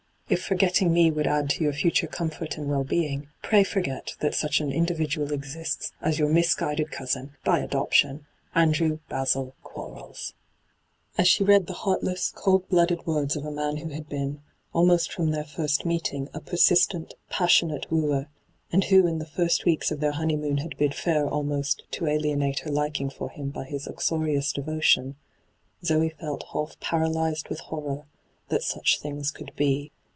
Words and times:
If 0.33 0.41
forgetting 0.45 0.93
me 0.93 1.11
would 1.11 1.27
add 1.27 1.49
to 1.49 1.63
your 1.65 1.73
future 1.73 2.07
comfort 2.07 2.57
and 2.57 2.69
well 2.69 2.85
being, 2.85 3.27
pray 3.43 3.65
forget 3.65 4.15
that 4.21 4.33
such 4.33 4.61
an 4.61 4.71
individual 4.71 5.33
exists 5.33 5.91
as 6.01 6.19
your 6.19 6.29
misguided 6.29 6.89
cousin 6.89 7.35
(by 7.43 7.59
adoption),' 7.59 8.25
Andrbw 8.55 9.01
Basil 9.09 9.53
Qcables.* 9.61 10.31
As 11.17 11.27
she 11.27 11.43
read 11.43 11.67
the 11.67 11.73
heartless, 11.73 12.31
cold 12.33 12.65
blooded 12.69 13.05
words 13.05 13.35
of 13.35 13.43
a 13.43 13.51
man 13.51 13.75
who 13.75 13.89
had 13.89 14.07
been, 14.07 14.41
almost 14.71 15.11
from 15.11 15.33
t^eir 15.33 15.45
first 15.45 15.83
meeting, 15.85 16.29
a 16.33 16.39
persistent, 16.39 17.13
passionate 17.29 17.91
wooer, 17.91 18.27
and 18.71 18.85
who 18.85 19.05
in 19.07 19.19
the 19.19 19.25
first 19.25 19.65
weeks 19.65 19.91
of 19.91 19.99
their 19.99 20.13
honeymoon 20.13 20.59
had 20.59 20.77
bid 20.77 20.95
&ir 21.05 21.27
almost 21.27 21.83
to 21.91 22.07
alienate 22.07 22.59
her 22.59 22.71
liking 22.71 23.09
for 23.09 23.29
him 23.31 23.49
by 23.49 23.65
his 23.65 23.85
uxorious 23.85 24.53
devotion, 24.53 25.17
Zoe 25.83 26.07
felt 26.07 26.45
half 26.53 26.79
paralyzed 26.79 27.49
with 27.49 27.59
horror 27.59 28.05
that 28.47 28.63
such 28.63 29.01
things 29.01 29.29
could 29.29 29.53
be. 29.57 29.91